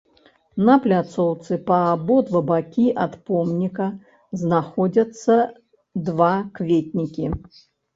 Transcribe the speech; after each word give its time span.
На 0.69 0.77
пляцоўцы 0.85 1.59
па 1.67 1.77
абодва 1.91 2.41
бакі 2.49 2.87
ад 3.05 3.13
помніка 3.29 3.93
знаходзяцца 4.45 5.41
два 6.13 6.37
кветнікі. 6.61 7.25